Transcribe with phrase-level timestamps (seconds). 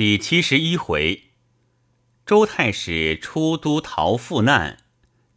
[0.00, 1.24] 第七十一回，
[2.24, 4.78] 周太史出都逃赴难，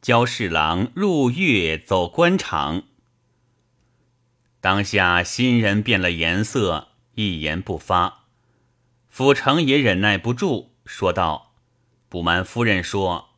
[0.02, 2.84] 焦侍郎入狱走官场。
[4.62, 8.28] 当下新人变了颜色，一言不发。
[9.10, 11.56] 府城也忍耐不住，说道
[12.08, 13.32] ：“不瞒夫人说，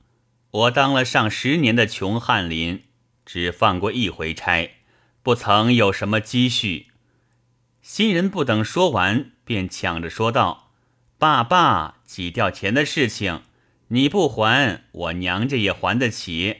[0.51, 2.83] 我当了上十年的穷翰林，
[3.25, 4.75] 只放过一回差，
[5.23, 6.91] 不曾有什么积蓄。”
[7.81, 10.64] 新人不等说完，便抢着说道。
[11.17, 13.41] 爸爸，挤掉钱的事情，
[13.87, 16.57] 你不还，我娘家也还得起。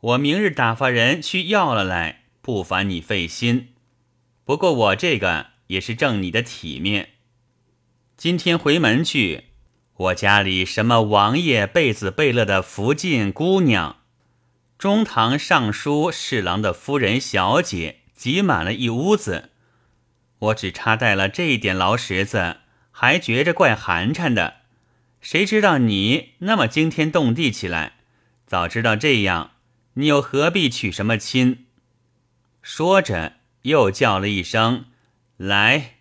[0.00, 3.74] 我明日打发人去要了来，不烦你费心。
[4.46, 7.10] 不过我这个也是挣你的体面。
[8.16, 9.44] 今天回门去，
[9.94, 13.98] 我家里什么王爷贝子贝勒的福晋姑娘，
[14.78, 19.50] 中堂尚书侍郎的夫人小姐，挤满了一屋子。
[20.38, 22.59] 我只插带了这一点劳什子。
[23.02, 24.56] 还觉着怪寒碜的，
[25.22, 27.94] 谁知道你那么惊天动地起来？
[28.46, 29.52] 早知道这样，
[29.94, 31.64] 你又何必娶什么亲？
[32.60, 34.84] 说着，又叫了一声
[35.38, 35.94] “来”，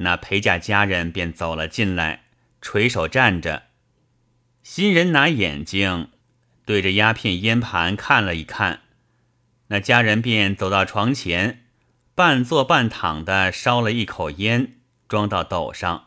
[0.00, 2.22] 那陪嫁家人便走了进来，
[2.62, 3.64] 垂手站着。
[4.62, 6.08] 新人拿眼睛
[6.64, 8.80] 对着鸦片烟盘看了一看，
[9.66, 11.66] 那家人便走到床前，
[12.14, 14.79] 半坐半躺的烧了一口烟。
[15.10, 16.06] 装到斗上，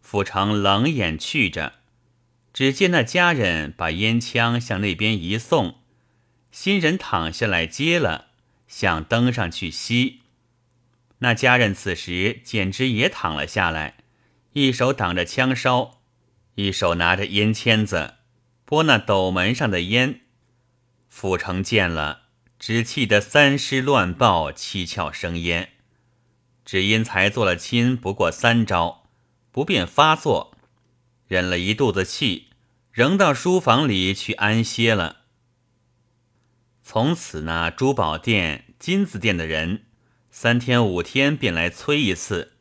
[0.00, 1.74] 傅成冷眼去着，
[2.52, 5.76] 只见那家人把烟枪向那边一送，
[6.50, 8.30] 新人躺下来接了，
[8.66, 10.22] 想登上去吸。
[11.18, 13.98] 那家人此时简直也躺了下来，
[14.54, 16.00] 一手挡着枪梢，
[16.56, 18.14] 一手拿着烟签子
[18.64, 20.22] 拨那斗门上的烟。
[21.08, 22.22] 傅成见了，
[22.58, 25.74] 只气得三尸乱爆，七窍生烟。
[26.70, 29.08] 只因才做了亲不过三招，
[29.50, 30.56] 不便发作，
[31.26, 32.50] 忍了一肚子气，
[32.92, 35.22] 仍到书房里去安歇了。
[36.80, 39.86] 从此呢珠宝店、金子店的人，
[40.30, 42.52] 三天五天便来催一次。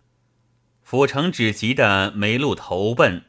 [0.81, 3.25] 府城只急得没路投奔，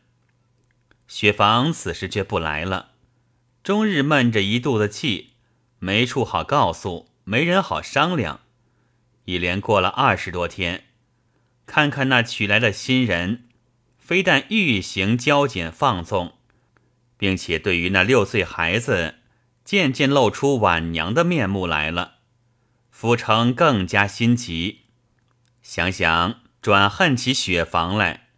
[1.06, 2.92] 雪房此时却不来了，
[3.62, 5.34] 终日闷着一肚子气，
[5.78, 8.40] 没处好告诉，没人好商量。
[9.24, 10.84] 一连过了二十多天，
[11.66, 13.48] 看看那娶来的新人，
[13.98, 16.34] 非但欲行交简放纵，
[17.16, 19.16] 并且对于那六岁孩子，
[19.64, 22.14] 渐渐露出晚娘的面目来了。
[22.90, 24.80] 府城更加心急，
[25.62, 28.28] 想想转恨起雪房来。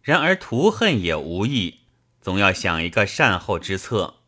[0.00, 1.80] 然而图恨也无益，
[2.20, 4.20] 总要想一个善后之策，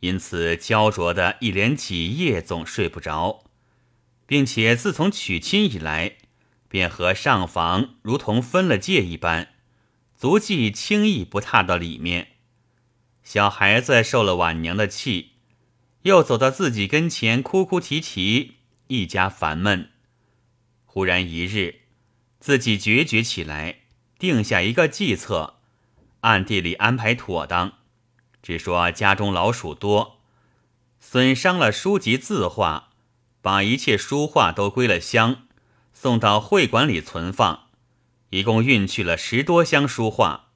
[0.00, 3.44] 因此焦灼的一连几夜总睡不着。
[4.30, 6.18] 并且自从娶亲以来，
[6.68, 9.54] 便和上房如同分了界一般，
[10.16, 12.28] 足迹轻易不踏到里面。
[13.24, 15.32] 小孩子受了晚娘的气，
[16.02, 19.90] 又走到自己跟前哭哭啼啼，一家烦闷。
[20.84, 21.80] 忽然一日，
[22.38, 23.80] 自己决绝起来，
[24.16, 25.56] 定下一个计策，
[26.20, 27.72] 暗地里安排妥当，
[28.40, 30.20] 只说家中老鼠多，
[31.00, 32.89] 损伤了书籍字画。
[33.42, 35.46] 把一切书画都归了箱，
[35.92, 37.68] 送到会馆里存放，
[38.30, 40.50] 一共运去了十多箱书画。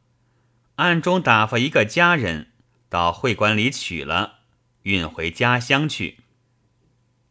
[0.76, 2.52] 暗中打发一个家人
[2.88, 4.40] 到会馆里取了，
[4.82, 6.18] 运回家乡去。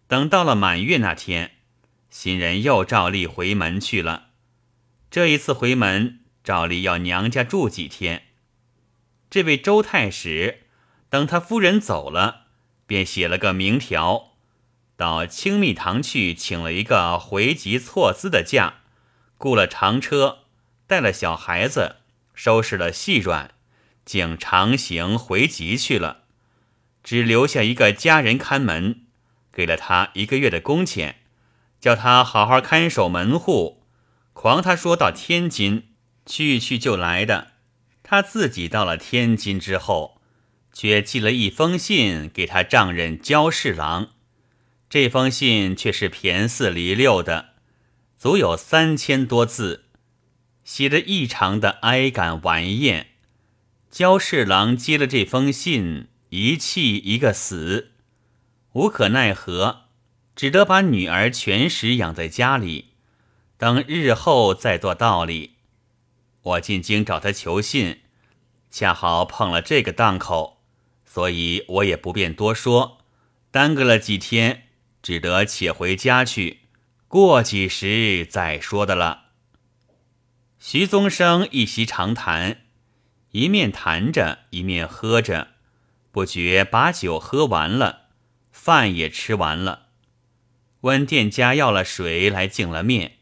[0.07, 1.57] 等到了满月那天，
[2.09, 4.29] 新人又照例回门去了。
[5.11, 8.23] 这一次回门，照例要娘家住几天。
[9.29, 10.67] 这位周太史，
[11.09, 12.47] 等他夫人走了，
[12.85, 14.32] 便写了个名条。
[15.03, 18.75] 到清密堂去，请了一个回籍措资的假，
[19.37, 20.45] 雇了长车，
[20.87, 21.97] 带了小孩子，
[22.33, 23.51] 收拾了细软，
[24.05, 26.19] 竟长行回籍去了，
[27.03, 29.01] 只留下一个家人看门，
[29.51, 31.17] 给了他一个月的工钱，
[31.81, 33.83] 叫他好好看守门户。
[34.31, 35.89] 狂他说到天津
[36.25, 37.51] 去去就来的，
[38.03, 40.21] 他自己到了天津之后，
[40.71, 44.12] 却寄了一封信给他丈人焦侍郎。
[44.93, 47.55] 这封信却是骈四离六的，
[48.15, 49.85] 足有三千多字，
[50.63, 53.07] 写得异常的哀感顽艳。
[53.89, 57.93] 焦侍郎接了这封信，一气一个死，
[58.73, 59.85] 无可奈何，
[60.35, 62.89] 只得把女儿全时养在家里，
[63.57, 65.55] 等日后再做道理。
[66.43, 68.01] 我进京找他求信，
[68.69, 70.61] 恰好碰了这个档口，
[71.03, 72.99] 所以我也不便多说，
[73.49, 74.67] 耽搁了几天。
[75.03, 76.61] 只得且回家去，
[77.07, 79.25] 过几时再说的了。
[80.57, 82.61] 徐宗生一席长谈，
[83.31, 85.49] 一面谈着，一面喝着，
[86.09, 88.07] 不觉把酒喝完了，
[88.49, 89.87] 饭也吃完了。
[90.81, 93.17] 问店家要了水来敬了面。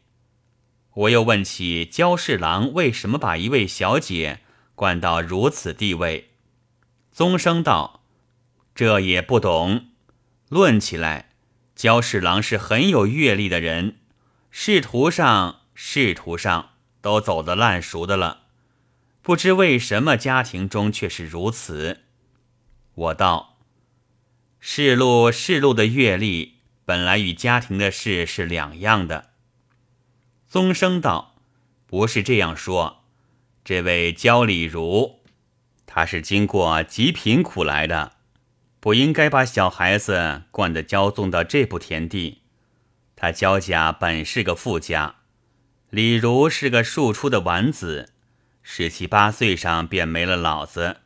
[0.94, 4.40] 我又问起焦侍郎为什么把一位小姐
[4.76, 6.30] 灌到如此地位。
[7.10, 8.04] 宗生道
[8.74, 9.86] ：“这也不懂。
[10.48, 11.30] 论起来，
[11.74, 13.98] 焦侍郎是很有阅历的人，
[14.50, 16.70] 仕途上仕途上
[17.00, 18.42] 都走得烂熟的了。
[19.22, 22.02] 不知为什么家庭中却是如此。”
[22.94, 23.58] 我道
[24.60, 29.30] ：“仕路仕路的阅历，本来与家庭的事是两样的。”
[30.46, 31.36] 宗生道
[31.86, 33.04] ：“不是这样说，
[33.64, 35.20] 这位焦礼如。”
[35.86, 38.16] 他是经过极贫苦来的，
[38.82, 42.40] 不应该把小孩子惯得骄纵到这步田地。
[43.14, 45.14] 他焦家本是个富家，
[45.88, 48.12] 李如是个庶出的丸子，
[48.60, 50.96] 十七八岁上便没了老子。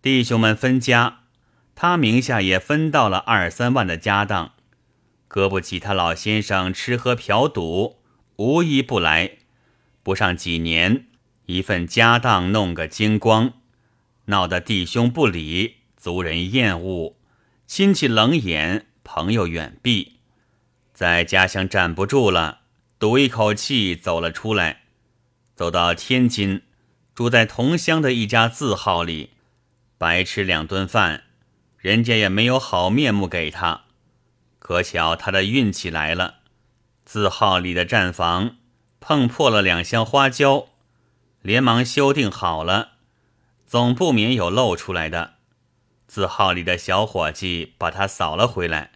[0.00, 1.24] 弟兄们分家，
[1.74, 4.54] 他名下也分到了二三万的家当，
[5.28, 7.98] 搁不起他老先生吃喝嫖赌，
[8.36, 9.32] 无一不来。
[10.02, 11.08] 不上几年，
[11.44, 13.52] 一份家当弄个精光。
[14.26, 17.14] 闹得弟兄不理，族人厌恶，
[17.64, 20.14] 亲戚冷眼，朋友远避，
[20.92, 22.62] 在家乡站不住了，
[22.98, 24.82] 赌一口气走了出来，
[25.54, 26.62] 走到天津，
[27.14, 29.30] 住在同乡的一家字号里，
[29.96, 31.22] 白吃两顿饭，
[31.78, 33.82] 人家也没有好面目给他。
[34.58, 36.38] 可巧他的运气来了，
[37.04, 38.56] 字号里的站房
[38.98, 40.66] 碰破了两箱花椒，
[41.42, 42.94] 连忙修订好了。
[43.64, 45.31] 总不免有露出来的，
[46.12, 48.92] 字号里的小伙计把他扫了回来，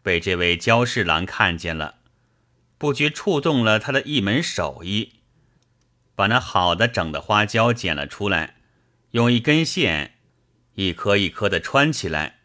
[0.00, 1.96] 被这位焦侍郎看见了，
[2.78, 5.14] 不觉触动了他的一门手艺，
[6.14, 8.58] 把那好的整的花椒捡了出来，
[9.10, 10.18] 用一根线
[10.74, 12.38] 一颗一颗的穿起来，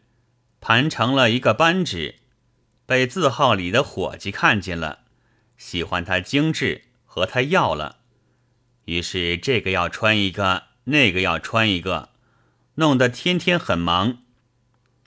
[0.60, 2.16] 盘成了一个扳指，
[2.84, 5.04] 被字号里的伙计看见了，
[5.56, 7.98] 喜欢他精致，和他要了，
[8.86, 10.64] 于是这个要穿一个。
[10.86, 12.08] 那个要穿一个，
[12.76, 14.18] 弄得天天很忙。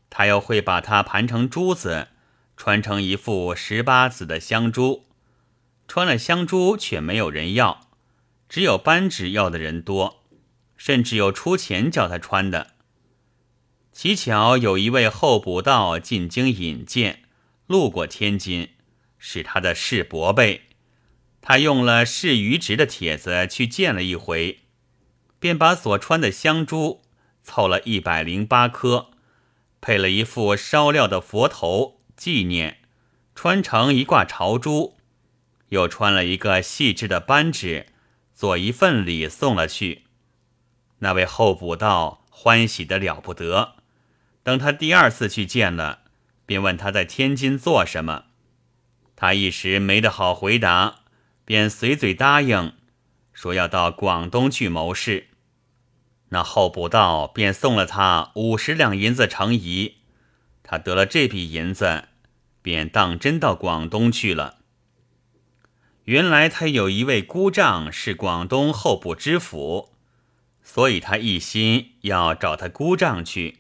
[0.10, 2.10] 他又会把它盘成珠子，
[2.56, 5.06] 穿成一副十八子的香珠。
[5.88, 7.90] 穿了香珠却没有人要，
[8.48, 10.24] 只有扳指要的人多，
[10.78, 12.72] 甚至有出钱叫他穿的。
[13.92, 17.24] 乞巧有一位候补道进京引荐，
[17.68, 18.70] 路过天津，
[19.18, 20.64] 是他的世伯辈。
[21.42, 24.62] 他用了世余职的帖子去见了一回。
[25.38, 27.04] 便把所穿的香珠
[27.46, 29.12] 凑了一百零八颗，
[29.80, 32.80] 配了一副烧料的佛头纪念，
[33.36, 34.98] 穿成一挂朝珠，
[35.70, 37.86] 又穿了一个细致的扳指，
[38.34, 40.06] 做一份礼送了去。
[41.00, 43.76] 那位候补道欢喜的了不得。
[44.42, 46.00] 等他第二次去见了，
[46.48, 48.26] 便问他在天津做什么，
[49.16, 51.02] 他一时没得好回答，
[51.46, 52.74] 便随嘴答应，
[53.34, 55.30] 说要到广东去谋事。
[56.30, 59.98] 那候补道便送了他五十两银子成仪，
[60.64, 62.10] 他得了这笔银子，
[62.62, 64.58] 便当真到广东去了。
[66.06, 69.94] 原来他有一位姑丈是广东候补知府，
[70.62, 73.60] 所以他一心要找他姑丈去。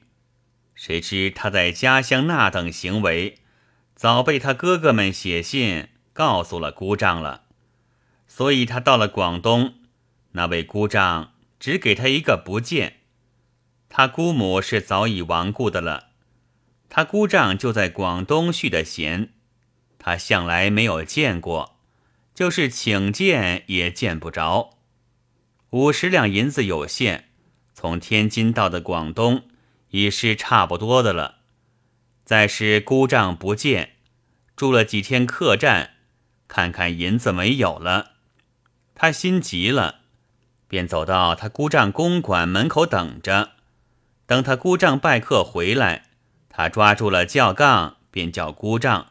[0.74, 3.40] 谁知他在家乡那等行为，
[3.96, 7.44] 早被他哥哥们写信告诉了姑丈了，
[8.28, 9.76] 所以他到了广东，
[10.32, 11.35] 那位姑丈。
[11.60, 12.98] 只给他一个不见，
[13.90, 16.10] 他姑母是早已亡故的了，
[16.90, 19.30] 他姑丈就在广东续的弦，
[19.98, 21.78] 他向来没有见过，
[22.34, 24.78] 就是请见也见不着。
[25.72, 27.30] 五十两银子有限，
[27.74, 29.48] 从天津到的广东
[29.90, 31.40] 已是差不多的了。
[32.24, 33.98] 再是姑丈不见，
[34.56, 35.96] 住了几天客栈，
[36.48, 38.14] 看看银子没有了，
[38.94, 40.05] 他心急了。
[40.68, 43.52] 便走到他姑丈公馆门口等着，
[44.26, 46.06] 等他姑丈拜客回来，
[46.50, 49.08] 他抓住了轿杠，便叫姑丈。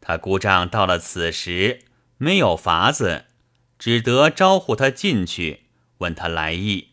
[0.00, 1.80] 他姑丈到了此时
[2.18, 3.24] 没有法子，
[3.78, 5.64] 只得招呼他进去，
[5.98, 6.90] 问他来意。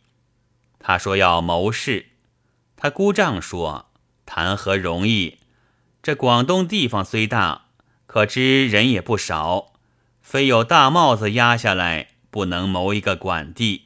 [0.79, 2.07] 他说要谋事。
[2.75, 3.91] 他姑丈说
[4.25, 5.37] ：“谈何容易？
[6.01, 7.65] 这广东地方虽大，
[8.07, 9.73] 可知人也不少，
[10.21, 13.83] 非有大帽子压下来。”不能谋一个管地，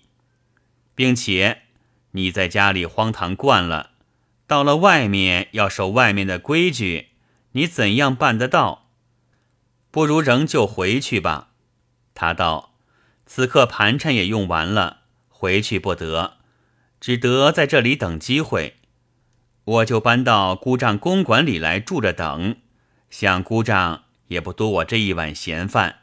[0.93, 1.63] 并且
[2.11, 3.89] 你在家里荒唐惯了，
[4.47, 7.09] 到了外面要守外面的规矩，
[7.51, 8.87] 你怎样办得到？
[9.91, 11.49] 不如仍旧回去吧。
[12.13, 12.75] 他道
[13.25, 16.37] ：“此刻盘缠也用完了，回去不得，
[17.01, 18.75] 只得在这里等机会。
[19.63, 22.57] 我就搬到姑丈公馆里来住着等，
[23.09, 26.01] 想姑丈也不多我这一碗闲饭。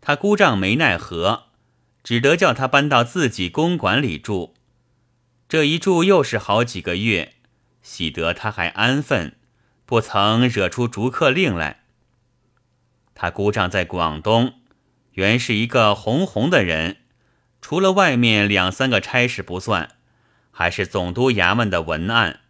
[0.00, 1.49] 他姑丈没奈何，
[2.02, 4.54] 只得叫他搬到自己公馆里住。
[5.48, 7.34] 这一住又是好几个月，
[7.82, 9.36] 喜得他还安分，
[9.84, 11.84] 不曾惹出逐客令来。
[13.14, 14.54] 他姑丈在广东，
[15.12, 16.98] 原是一个红红的人，
[17.60, 19.96] 除了外面两三个差事不算，
[20.50, 22.40] 还是总督衙门的文案。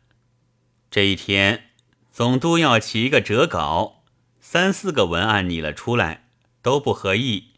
[0.90, 1.70] 这一天，
[2.12, 4.04] 总督要起一个折稿，
[4.40, 6.28] 三四个文案拟了出来，
[6.62, 7.49] 都不合意，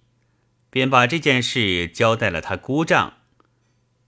[0.72, 3.18] 便把这件事交代了他姑丈。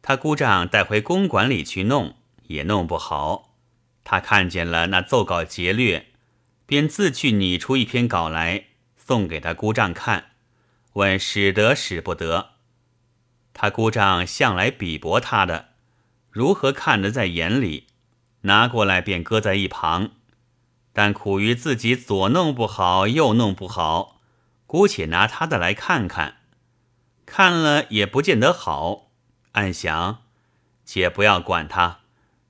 [0.00, 3.54] 他姑丈带回公馆里去弄，也弄不好。
[4.02, 6.06] 他看见了那奏稿劫掠，
[6.64, 10.30] 便自去拟出一篇稿来，送给他姑丈看，
[10.94, 12.52] 问使得使不得。
[13.52, 15.68] 他姑丈向来鄙薄他的，
[16.30, 17.88] 如何看得在眼里？
[18.40, 20.12] 拿过来便搁在一旁，
[20.94, 24.23] 但苦于自己左弄不好，右弄不好，
[24.66, 26.38] 姑且拿他的来看看，
[27.26, 29.11] 看了也不见得好。
[29.52, 30.23] 暗想，
[30.85, 32.00] 且不要管他，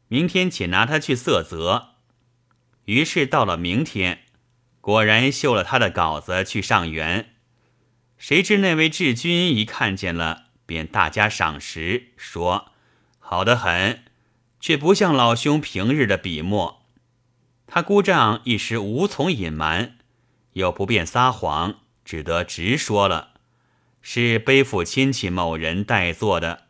[0.08, 1.90] 明天且拿他去色泽。
[2.86, 4.24] 于是到了明天，
[4.80, 7.34] 果然绣了他的稿子去上元。
[8.16, 12.72] 谁知那位治军一看见了，便大加赏识，说
[13.18, 14.04] 好得很。
[14.60, 16.86] 却不像老兄平日的笔墨，
[17.66, 19.98] 他姑丈一时无从隐瞒，
[20.54, 23.33] 又不便撒谎，只得直说了，
[24.06, 26.66] 是背负亲戚某人代做的。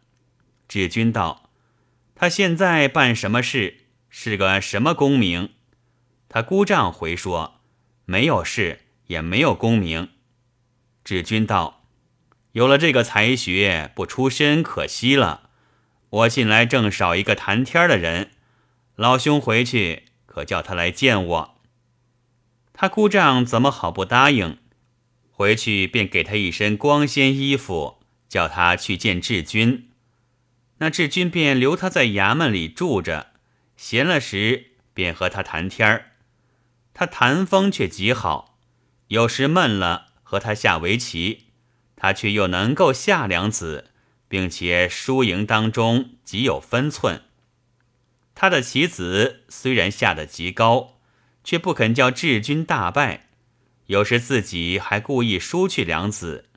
[0.68, 1.50] 志军道
[2.14, 3.86] ：“他现在办什么事？
[4.08, 5.50] 是个什么功名？”
[6.30, 7.60] 他姑丈回说
[8.06, 10.10] ：“没有事，也没有功名。”
[11.02, 11.88] 志军道
[12.52, 15.50] ：“有了这个才学，不出身可惜了。”
[16.10, 18.30] 我近来正少一个谈天的人，
[18.94, 21.60] 老兄回去可叫他来见我。
[22.72, 24.58] 他姑丈怎么好不答应？
[25.36, 27.98] 回去便给他一身光鲜衣服，
[28.28, 29.90] 叫他去见志军。
[30.78, 33.32] 那志军便留他在衙门里住着，
[33.76, 36.12] 闲了时便和他谈天儿。
[36.92, 38.58] 他谈风却极好，
[39.08, 41.46] 有时闷了和他下围棋，
[41.96, 43.90] 他却又能够下两子。
[44.26, 47.22] 并且输赢当中极有分寸。
[48.34, 50.98] 他的棋子虽然下得极高，
[51.44, 53.23] 却不肯叫智军大败，
[53.86, 56.48] 有时自己还故意输去两子。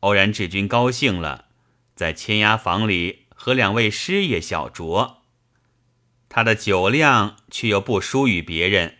[0.00, 1.46] 偶然志军高兴了，
[1.94, 5.16] 在千押房里和两位师爷小酌。
[6.28, 8.98] 他的酒量却又不输于别人，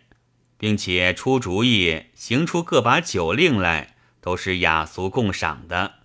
[0.57, 5.95] 并且出主意行出各把酒令来，都是雅俗共赏的。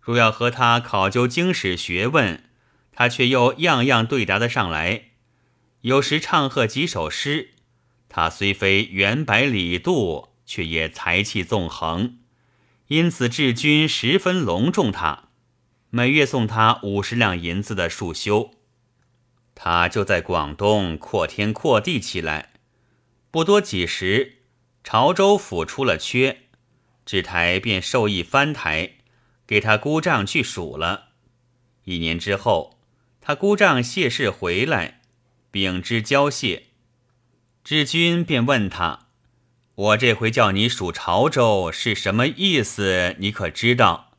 [0.00, 2.44] 若要和他考究经史学问，
[2.92, 5.04] 他却又样样对答得上来。
[5.82, 7.50] 有时唱和几首诗，
[8.08, 12.18] 他虽非元白李杜，却也才气纵横。
[12.88, 15.28] 因此治军十分隆重他，
[15.90, 18.50] 每月送他五十两银子的束修。
[19.54, 22.54] 他就在广东扩天扩地起来。
[23.30, 24.38] 不多几时，
[24.82, 26.42] 潮州府出了缺，
[27.06, 28.92] 制台便授意翻台。
[29.46, 31.08] 给他姑丈去数了，
[31.84, 32.78] 一年之后，
[33.20, 35.02] 他姑丈谢世回来，
[35.50, 36.68] 禀知交谢，
[37.62, 39.03] 志军便问他
[39.74, 43.16] ：“我这回叫你数潮州是什么意思？
[43.18, 44.12] 你可知道？”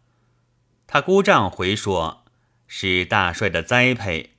[0.87, 2.25] 他姑丈回说
[2.67, 4.31] ：“是大帅的栽培。”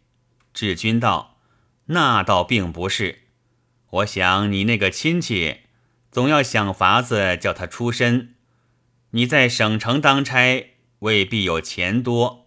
[0.54, 1.38] 志君道
[1.86, 3.20] ：“那倒并不是，
[3.90, 5.60] 我想你那个亲戚，
[6.10, 8.34] 总要想法子叫他出身。
[9.10, 12.46] 你在省城当差。”未必有钱多，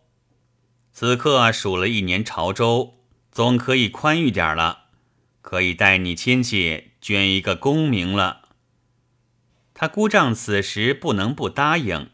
[0.91, 2.95] 此刻数了一年潮州，
[3.31, 4.85] 总可以宽裕点了，
[5.43, 8.48] 可以带你亲戚捐一个功名了。
[9.79, 12.09] 他姑丈此时不能不答应，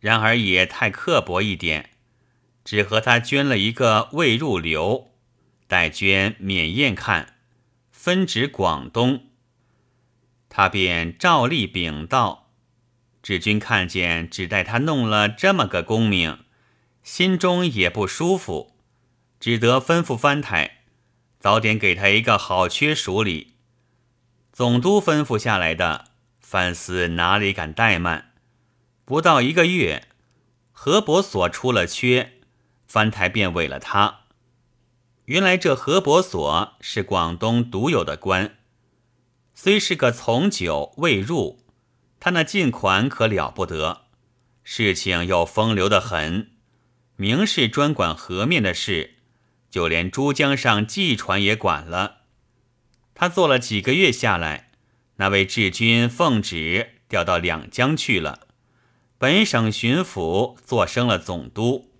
[0.00, 1.90] 然而也太刻薄一点，
[2.64, 5.12] 只和他捐了一个未入流，
[5.68, 7.36] 待捐免验看，
[7.92, 9.26] 分指广东。
[10.48, 12.50] 他便照例禀道。
[13.22, 16.40] 志军看见只待他弄了这么个功名，
[17.04, 18.72] 心中也不舒服，
[19.38, 20.78] 只得吩咐藩台
[21.38, 23.54] 早点给他一个好缺署理。
[24.52, 26.06] 总督吩咐下来的，
[26.56, 28.32] 范司哪里敢怠慢？
[29.04, 30.08] 不到一个月，
[30.72, 32.32] 何伯所出了缺，
[32.86, 34.20] 藩台便委了他。
[35.26, 38.56] 原来这何伯所是广东独有的官，
[39.54, 41.62] 虽是个从九未入。
[42.18, 44.06] 他那进款可了不得，
[44.64, 46.52] 事情又风流得很，
[47.16, 49.16] 明是专管河面的事，
[49.68, 52.20] 就连珠江上济船也管了。
[53.12, 54.65] 他做了几个月下来，
[55.16, 58.46] 那位治军奉旨调到两江去了，
[59.18, 61.90] 本省巡抚做升了总督，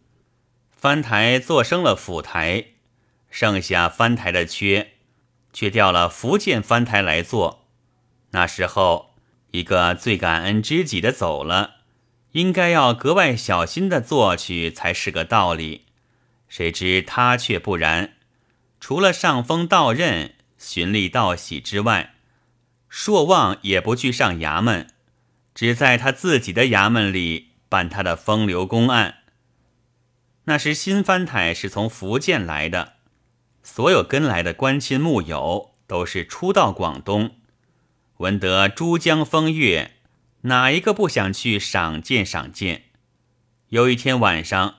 [0.70, 2.66] 藩台做升了府台，
[3.30, 4.92] 剩下藩台的缺，
[5.52, 7.66] 却调了福建藩台来做。
[8.30, 9.14] 那时候。
[9.52, 11.76] 一个最感恩知己的走了，
[12.32, 15.86] 应该要格外小心的做去才是个道理。
[16.46, 18.16] 谁知他却不然，
[18.80, 22.15] 除了上峰到任、循吏道喜之外，
[22.88, 24.88] 朔望也不去上衙门，
[25.54, 29.18] 只在他自己的衙门里办他的风流公案。
[30.44, 32.94] 那时新藩台是从福建来的，
[33.62, 37.36] 所有跟来的官亲睦友都是初到广东。
[38.18, 39.96] 闻得珠江风月，
[40.42, 42.84] 哪一个不想去赏见赏见？
[43.70, 44.76] 有一天晚上，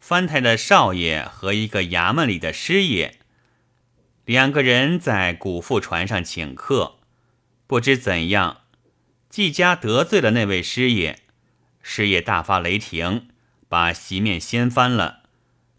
[0.00, 3.20] 藩台的少爷和一个衙门里的师爷，
[4.24, 6.96] 两个人在古富船上请客，
[7.66, 8.62] 不知怎样，
[9.30, 11.18] 季家得罪了那位师爷，
[11.82, 13.28] 师爷大发雷霆，
[13.68, 15.22] 把席面掀翻了，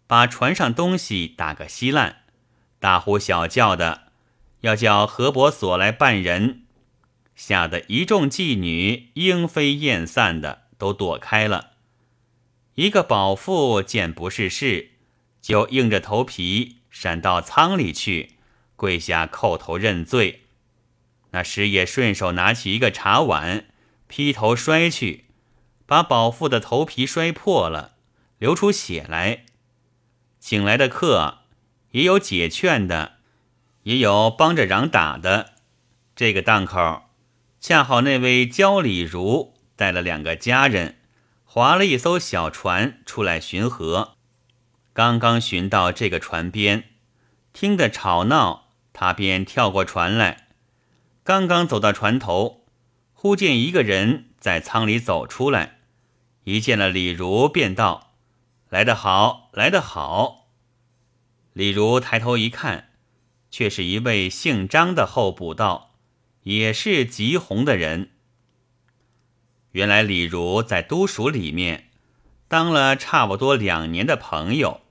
[0.06, 2.22] 把船上东西打个稀烂，
[2.80, 4.12] 大呼小叫的，
[4.62, 6.62] 要叫何伯所来办人。
[7.36, 11.72] 吓得一众妓女莺飞燕散的都躲开了。
[12.74, 14.92] 一个保妇见不是事，
[15.40, 18.36] 就硬着头皮闪到舱里去，
[18.74, 20.45] 跪下叩头认罪。
[21.36, 23.66] 那师爷顺手拿起一个茶碗，
[24.06, 25.26] 劈头摔去，
[25.84, 27.96] 把保妇的头皮摔破了，
[28.38, 29.44] 流出血来。
[30.40, 31.40] 请来的客
[31.90, 33.16] 也有解劝的，
[33.82, 35.52] 也有帮着嚷打的。
[36.14, 37.02] 这个档口。
[37.60, 40.96] 恰好那位焦礼如带了两个家人，
[41.44, 44.16] 划了一艘小船出来巡河。
[44.94, 46.84] 刚刚巡到这个船边，
[47.52, 50.45] 听得吵闹，他便跳过船来。
[51.26, 52.66] 刚刚走到船头，
[53.12, 55.80] 忽见一个人在舱里走出来，
[56.44, 58.12] 一见了李如，便道
[58.70, 60.46] ：“来得好，来得好。”
[61.52, 62.90] 李如抬头一看，
[63.50, 65.96] 却是一位姓张的候补道。
[66.44, 68.10] 也是极红的人。
[69.72, 71.90] 原来李儒在都署里面
[72.46, 74.82] 当了差不多两年的朋友，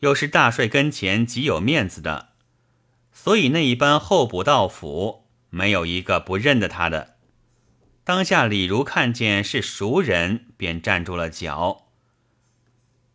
[0.00, 2.30] 又是大帅跟前极有面子的，
[3.12, 7.16] 所以那一班候补到府没有一个不认得他的。
[8.04, 11.88] 当下李儒看见是熟人，便站住了脚。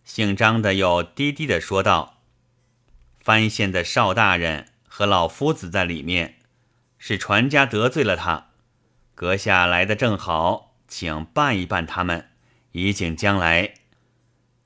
[0.04, 2.22] 姓张的又低低的说道
[3.24, 6.36] ：“藩县的邵大人和老夫子在里面。”
[7.06, 8.52] 是船家得罪了他，
[9.13, 12.30] 阁下来的正好，请办一办他们，
[12.72, 13.74] 以警将来。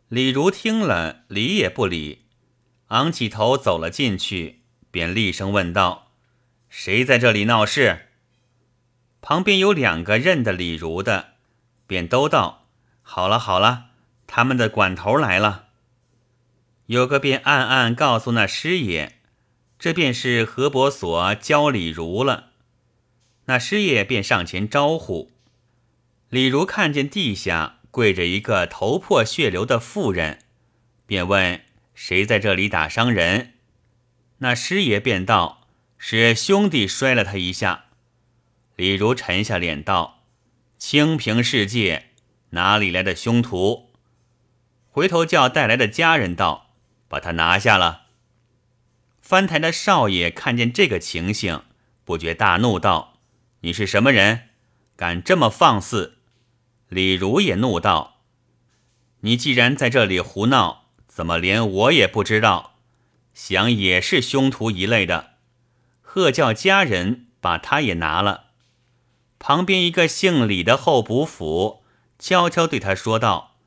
[0.07, 2.25] 李如听了，理也不理，
[2.89, 6.06] 昂起头走了进去，便厉声问道
[6.69, 8.07] ：“谁在这里闹事？”
[9.21, 11.33] 旁边有两个认得李如的，
[11.85, 12.67] 便都道
[13.01, 13.87] ：“好了好了，
[14.25, 15.65] 他们的管头来了。”
[16.87, 19.13] 有个便暗暗告诉那师爷。
[19.79, 22.51] 这便是何伯所教李儒了。
[23.45, 25.31] 那师爷便上前招呼。
[26.29, 30.39] 李儒看见地下跪着一个头破血流的妇人，
[31.05, 31.61] 便问
[31.93, 33.53] 谁在这里打伤人。
[34.39, 35.66] 那师爷便道
[35.97, 37.85] ：“是兄弟摔了他一下。”
[38.75, 40.23] 李儒沉下脸道
[40.77, 42.11] ：“清平世界
[42.51, 43.89] 哪里来的凶徒？”
[44.89, 46.71] 回头叫带来的家人道
[47.07, 48.03] ：“把他拿下了。”
[49.21, 51.63] 翻台的少爷看见这个情形，
[52.05, 53.19] 不觉大怒，道
[53.61, 54.49] ：“你是什么人，
[54.95, 56.19] 敢这么放肆？”
[56.89, 58.21] 李儒也怒道
[59.21, 62.75] ：“你既然在这里胡闹，怎么连我也不知道？
[63.33, 65.33] 想也是凶徒一类的。”
[66.17, 68.45] 喝叫家人把他也拿了。
[69.37, 71.83] 旁边一个姓李的候补府
[72.17, 73.57] 悄悄对他说道：“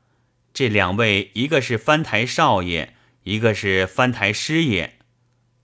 [0.53, 4.97] 这两位，一个是翻台少爷，一个是翻台师爷。”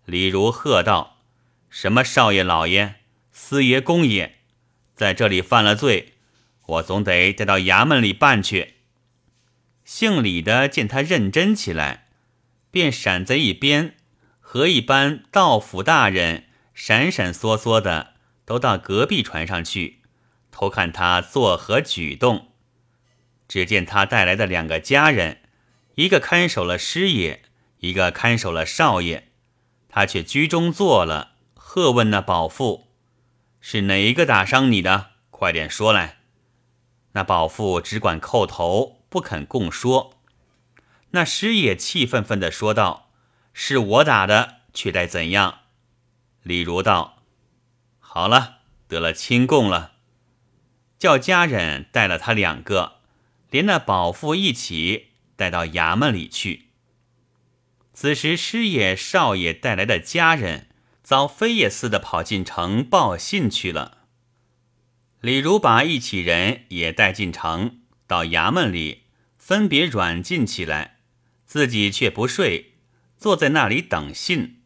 [0.08, 1.17] 李如喝道
[1.69, 2.95] ：“什么少爷老爷，
[3.34, 4.36] 司爷公爷，
[4.95, 6.13] 在这里犯了罪，
[6.67, 8.76] 我总得带到衙门里办去。”
[9.84, 12.08] 姓李的见他认真起来，
[12.71, 13.97] 便闪在一边，
[14.39, 16.45] 和一般道府大人
[16.80, 18.13] 闪闪缩缩的
[18.46, 20.02] 都到隔壁船上去，
[20.52, 22.50] 偷看他作何举动。
[23.48, 25.42] 只见他带来的两个家人，
[25.96, 27.42] 一个看守了师爷，
[27.80, 29.30] 一个看守了少爷。
[29.90, 32.90] 他却居中坐了，喝问那保妇
[33.60, 35.13] ：“是哪一个打伤你的？
[35.32, 36.20] 快点说来。”
[37.13, 40.20] 那保父只管叩头，不肯供说。
[41.10, 43.10] 那师爷气愤愤地说道
[43.52, 45.62] ：“是我打的，却待怎样？”
[46.47, 47.23] 李儒道
[47.99, 49.95] ：“好了，得了亲供了，
[50.97, 53.01] 叫家人带了他两个，
[53.49, 56.69] 连那保父一起带到衙门里去。”
[57.93, 60.69] 此时师爷、少爷带来的家人，
[61.03, 64.05] 遭飞也似的跑进城报信去了。
[65.19, 69.03] 李儒把一起人也带进城，到衙门里
[69.38, 70.99] 分别软禁起来，
[71.45, 72.75] 自己却不睡，
[73.17, 74.57] 坐在那里等信。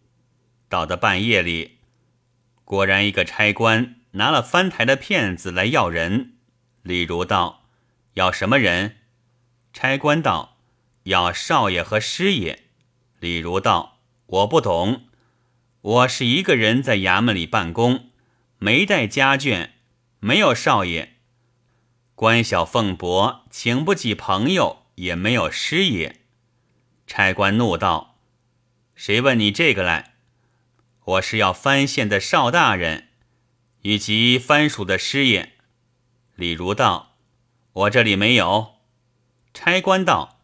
[0.71, 1.79] 到的半夜里，
[2.63, 6.35] 果然一个差官拿了翻台的片子来要人。
[6.81, 7.65] 李儒道
[8.15, 8.95] ：“要什么人？”
[9.73, 10.55] 差官道
[11.03, 12.63] ：“要少爷和师爷。”
[13.19, 15.07] 李儒道：“我不懂，
[15.81, 18.09] 我是一个人在衙门里办公，
[18.57, 19.71] 没带家眷。”
[20.23, 21.15] 没有少爷，
[22.13, 26.21] 官小俸薄，请不起朋友，也没有师爷。
[27.07, 28.19] 差官怒道
[28.93, 30.10] ：“谁问你这个来？
[31.03, 33.07] 我是要藩县的邵大人，
[33.81, 35.53] 以及藩属的师爷。”
[36.35, 37.17] 李儒道
[37.73, 38.75] ：“我这里没有。”
[39.53, 40.39] 差官道：“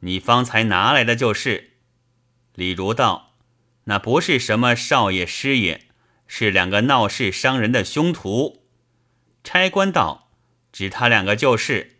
[0.00, 1.72] 你方才拿来的就是。”
[2.54, 3.34] 李儒道
[3.84, 5.82] ：“那不是什么少爷师爷，
[6.26, 8.64] 是两个闹事伤人的凶徒。”
[9.42, 10.30] 差官道
[10.70, 11.98] ：“指他两个就是，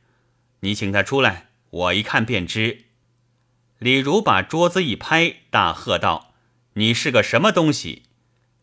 [0.61, 2.85] 你请他出来，我一看便知。”
[3.81, 6.32] 李儒把桌子一拍，大喝道
[6.75, 8.05] ：“你是个什么东西？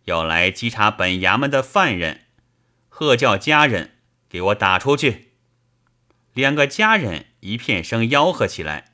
[0.06, 2.22] 要来稽查本衙门的犯人？
[2.88, 5.34] 喝叫家人给我打出去！”
[6.34, 8.92] 两个家人一片声吆喝起来。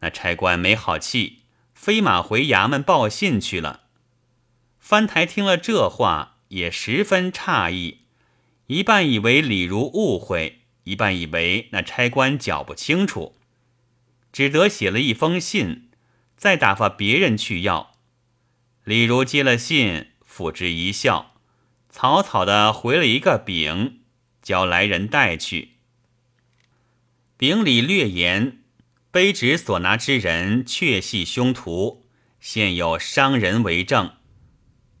[0.00, 3.84] 那差官没好气，飞马回衙门报信去了。
[4.78, 8.02] 翻台听了这话，也十分诧异。
[8.66, 13.36] 一半以为李儒误会，一半以为那差官搅不清楚，
[14.30, 15.90] 只得写了一封信，
[16.36, 17.93] 再打发别人去要。
[18.84, 21.36] 李儒接了信，付之一笑，
[21.88, 24.00] 草草的回了一个禀，
[24.42, 25.76] 叫来人带去。
[27.38, 28.62] 禀里略言，
[29.10, 32.04] 卑职所拿之人确系凶徒，
[32.38, 34.16] 现有伤人为证，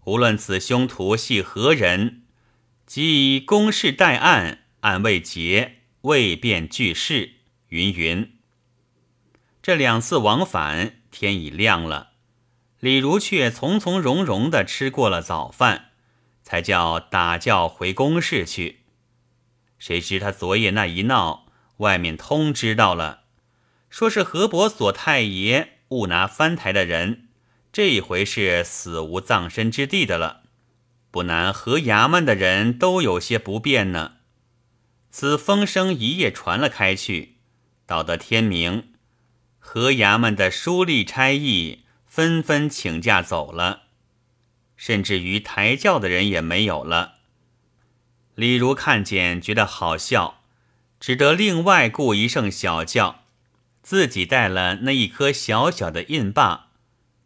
[0.06, 2.22] 无论此凶徒系何人。
[2.86, 7.34] 即以公事待案，案未结，未便具事。
[7.68, 8.38] 云云。
[9.62, 12.13] 这两次往返，天已亮了。
[12.84, 15.86] 李如却从从容容的吃过了早饭，
[16.42, 18.80] 才叫打轿回公事去。
[19.78, 21.46] 谁知他昨夜那一闹，
[21.78, 23.22] 外面通知到了，
[23.88, 27.28] 说是何伯所太爷误拿翻台的人，
[27.72, 30.42] 这一回是死无葬身之地的了。
[31.10, 34.16] 不难，河衙门的人都有些不便呢。
[35.10, 37.36] 此风声一夜传了开去，
[37.86, 38.92] 到得天明，
[39.58, 41.83] 河衙门的书吏差役
[42.14, 43.86] 纷纷请假走了，
[44.76, 47.14] 甚至于抬轿的人也没有了。
[48.36, 50.40] 李如看见，觉得好笑，
[51.00, 53.24] 只得另外雇一乘小轿，
[53.82, 56.68] 自己带了那一颗小小的印罢，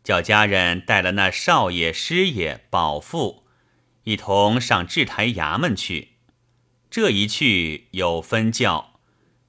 [0.03, 3.45] 叫家人带了那少爷、师爷、保父。
[4.05, 6.13] 一同上制台衙门去，
[6.91, 8.99] 这一去有分教，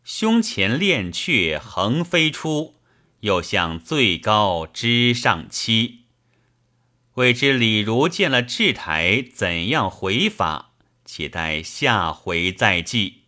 [0.03, 2.75] 胸前练雀横飞出，
[3.21, 5.99] 又向最高之上期。
[7.15, 10.71] 未知李儒见了制台怎样回法，
[11.03, 13.18] 且待下回再记。